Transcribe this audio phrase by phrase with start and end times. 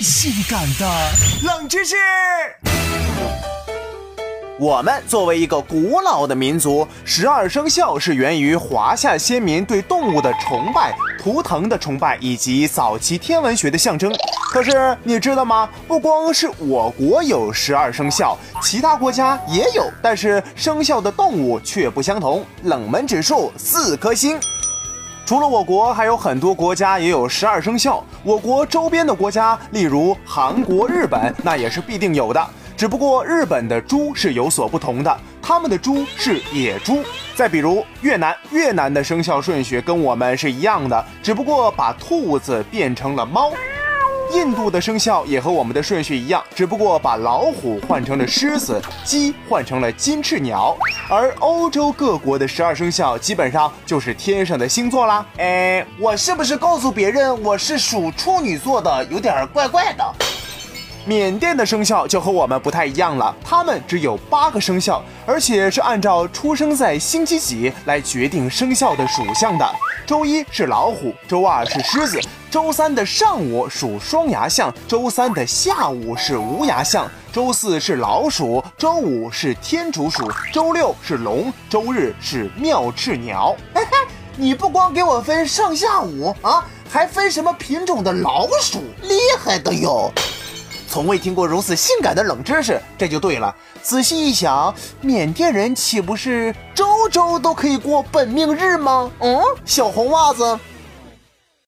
[0.00, 0.86] 性感的
[1.42, 1.96] 冷知识。
[4.58, 14.10] 我们作为一个古老的民族，十二生肖是源于华夏先民对动物的崇拜、图腾的崇拜以及早期天文学的象征。
[14.50, 15.68] 可是你知道吗？
[15.86, 22.42] 不光是我国有十二生肖，其他国家也有，但是生肖的动物却不相同。
[22.62, 24.40] 冷门指数四颗星。
[25.26, 28.00] 除了我国，还有很多国家也有十二生肖。
[28.22, 32.40] 我国周边的国家，例如韩国、日本，那也是必定有的。
[32.76, 37.02] 只不过日本的猪是有所不同的，他们的猪是野猪。
[37.34, 43.50] 再比如越南，越南的生肖顺序跟我们是一样的，只不过把兔子变成了猫。
[44.32, 50.76] 印度的生肖也和我们的顺序一样，只不过把老虎换成了狮子，鸡换成了金翅鸟。
[51.08, 55.24] 而欧洲各国的十二生肖基本上就是天上的星座啦。
[55.38, 60.04] 哎，我是不是告诉别人我是属处女座的，有点怪怪的？
[61.08, 69.64] 缅甸的生肖就和我们不太一样了，他们只有八个生肖，而且是按照出生在星期几来决定生肖的属相的。
[70.04, 83.54] 周一是老虎，周二是狮子，周三的上午属双牙象，周三的下午是无牙象，周四是老鼠，周五是天竺鼠，周六是龙，周日是妙翅鸟。
[83.72, 83.96] 嘿嘿，
[84.34, 90.10] 你不光给我分上下午啊，还分什么品种的老鼠，厉害的哟！
[90.96, 93.54] 从未听过如此性感的冷知识，这就对了。
[93.82, 99.10] 仔细一想，缅甸人岂不是周周都可以过本命日吗？
[99.18, 100.58] 嗯，小红袜子，